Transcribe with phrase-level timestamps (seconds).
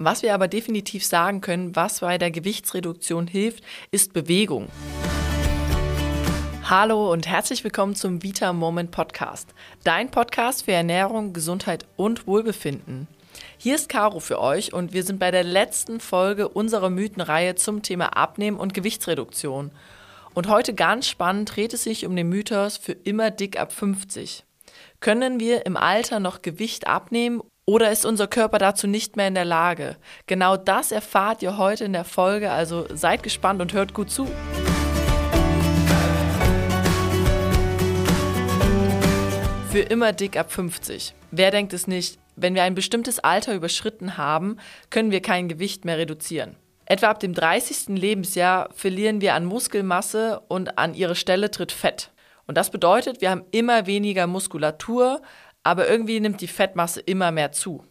[0.00, 4.68] Was wir aber definitiv sagen können, was bei der Gewichtsreduktion hilft, ist Bewegung.
[6.62, 13.08] Hallo und herzlich willkommen zum Vita Moment Podcast, dein Podcast für Ernährung, Gesundheit und Wohlbefinden.
[13.56, 17.82] Hier ist Caro für euch und wir sind bei der letzten Folge unserer Mythenreihe zum
[17.82, 19.72] Thema Abnehmen und Gewichtsreduktion.
[20.32, 24.44] Und heute ganz spannend dreht es sich um den Mythos für immer dick ab 50.
[25.00, 29.34] Können wir im Alter noch Gewicht abnehmen oder ist unser Körper dazu nicht mehr in
[29.34, 29.98] der Lage?
[30.26, 34.26] Genau das erfahrt ihr heute in der Folge, also seid gespannt und hört gut zu.
[39.70, 41.12] Für immer dick ab 50.
[41.30, 42.18] Wer denkt es nicht?
[42.36, 44.56] Wenn wir ein bestimmtes Alter überschritten haben,
[44.88, 46.56] können wir kein Gewicht mehr reduzieren.
[46.86, 47.98] Etwa ab dem 30.
[47.98, 52.12] Lebensjahr verlieren wir an Muskelmasse und an ihre Stelle tritt Fett.
[52.48, 55.20] Und das bedeutet, wir haben immer weniger Muskulatur,
[55.62, 57.84] aber irgendwie nimmt die Fettmasse immer mehr zu.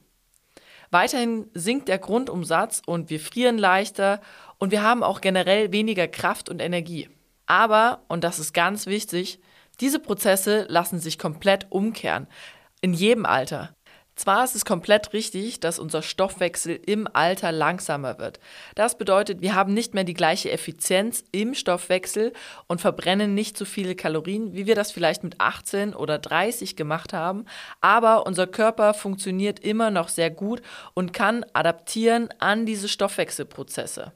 [0.90, 4.22] Weiterhin sinkt der Grundumsatz und wir frieren leichter
[4.58, 7.10] und wir haben auch generell weniger Kraft und Energie.
[7.46, 9.40] Aber, und das ist ganz wichtig,
[9.80, 12.28] diese Prozesse lassen sich komplett umkehren.
[12.82, 13.77] In jedem Alter.
[14.18, 18.40] Zwar ist es komplett richtig, dass unser Stoffwechsel im Alter langsamer wird.
[18.74, 22.34] Das bedeutet, wir haben nicht mehr die gleiche Effizienz im Stoffwechsel
[22.66, 27.14] und verbrennen nicht so viele Kalorien, wie wir das vielleicht mit 18 oder 30 gemacht
[27.14, 27.46] haben,
[27.80, 30.64] aber unser Körper funktioniert immer noch sehr gut
[30.96, 34.14] und kann adaptieren an diese Stoffwechselprozesse.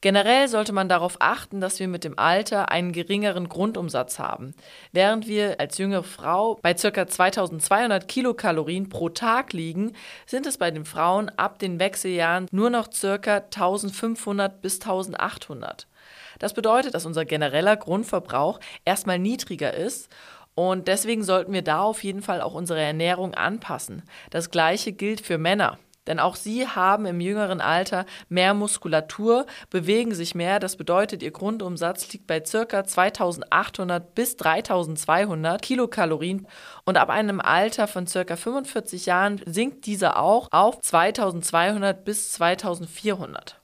[0.00, 4.54] Generell sollte man darauf achten, dass wir mit dem Alter einen geringeren Grundumsatz haben.
[4.92, 7.06] Während wir als junge Frau bei ca.
[7.06, 9.92] 2200 Kilokalorien pro Tag liegen,
[10.24, 13.38] sind es bei den Frauen ab den Wechseljahren nur noch ca.
[13.38, 15.88] 1500 bis 1800.
[16.38, 20.08] Das bedeutet, dass unser genereller Grundverbrauch erstmal niedriger ist
[20.54, 24.02] und deswegen sollten wir da auf jeden Fall auch unsere Ernährung anpassen.
[24.30, 25.78] Das gleiche gilt für Männer.
[26.08, 30.58] Denn auch sie haben im jüngeren Alter mehr Muskulatur, bewegen sich mehr.
[30.58, 32.84] Das bedeutet, ihr Grundumsatz liegt bei ca.
[32.84, 36.48] 2800 bis 3200 Kilokalorien.
[36.84, 38.36] Und ab einem Alter von ca.
[38.36, 43.60] 45 Jahren sinkt dieser auch auf 2200 bis 2400.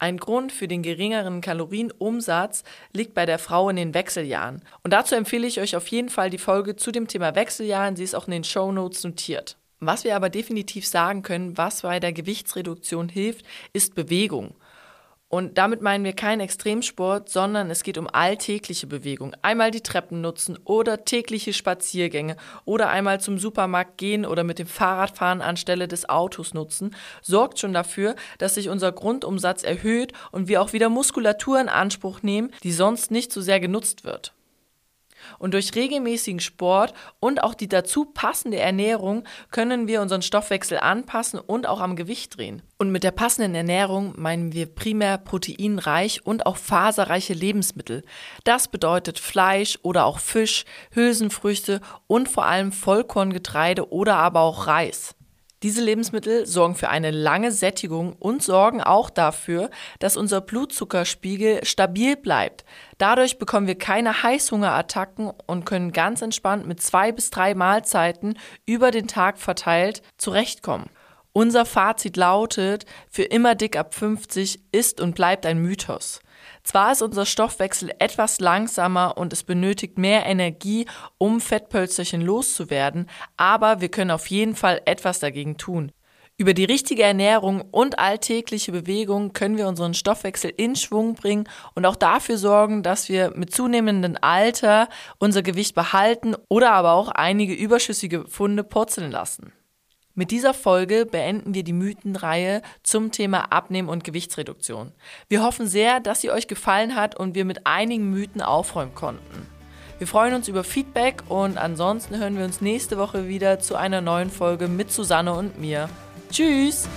[0.00, 4.62] Ein Grund für den geringeren Kalorienumsatz liegt bei der Frau in den Wechseljahren.
[4.84, 7.96] Und dazu empfehle ich euch auf jeden Fall die Folge zu dem Thema Wechseljahren.
[7.96, 9.57] Sie ist auch in den Show Notes notiert.
[9.80, 14.54] Was wir aber definitiv sagen können, was bei der Gewichtsreduktion hilft, ist Bewegung.
[15.30, 19.36] Und damit meinen wir keinen Extremsport, sondern es geht um alltägliche Bewegung.
[19.42, 24.66] Einmal die Treppen nutzen oder tägliche Spaziergänge oder einmal zum Supermarkt gehen oder mit dem
[24.66, 30.48] Fahrrad fahren anstelle des Autos nutzen, sorgt schon dafür, dass sich unser Grundumsatz erhöht und
[30.48, 34.32] wir auch wieder Muskulatur in Anspruch nehmen, die sonst nicht so sehr genutzt wird.
[35.38, 41.38] Und durch regelmäßigen Sport und auch die dazu passende Ernährung können wir unseren Stoffwechsel anpassen
[41.38, 42.62] und auch am Gewicht drehen.
[42.78, 48.04] Und mit der passenden Ernährung meinen wir primär proteinreich und auch faserreiche Lebensmittel.
[48.44, 55.17] Das bedeutet Fleisch oder auch Fisch, Hülsenfrüchte und vor allem Vollkorngetreide oder aber auch Reis.
[55.64, 62.16] Diese Lebensmittel sorgen für eine lange Sättigung und sorgen auch dafür, dass unser Blutzuckerspiegel stabil
[62.16, 62.64] bleibt.
[62.98, 68.92] Dadurch bekommen wir keine Heißhungerattacken und können ganz entspannt mit zwei bis drei Mahlzeiten über
[68.92, 70.90] den Tag verteilt zurechtkommen.
[71.32, 76.20] Unser Fazit lautet, für immer dick ab 50 ist und bleibt ein Mythos.
[76.62, 83.80] Zwar ist unser Stoffwechsel etwas langsamer und es benötigt mehr Energie, um Fettpölzerchen loszuwerden, aber
[83.80, 85.92] wir können auf jeden Fall etwas dagegen tun.
[86.40, 91.84] Über die richtige Ernährung und alltägliche Bewegung können wir unseren Stoffwechsel in Schwung bringen und
[91.84, 97.54] auch dafür sorgen, dass wir mit zunehmendem Alter unser Gewicht behalten oder aber auch einige
[97.54, 99.52] überschüssige Funde purzeln lassen.
[100.18, 104.90] Mit dieser Folge beenden wir die Mythenreihe zum Thema Abnehmen und Gewichtsreduktion.
[105.28, 109.46] Wir hoffen sehr, dass sie euch gefallen hat und wir mit einigen Mythen aufräumen konnten.
[109.98, 114.00] Wir freuen uns über Feedback und ansonsten hören wir uns nächste Woche wieder zu einer
[114.00, 115.88] neuen Folge mit Susanne und mir.
[116.32, 116.88] Tschüss!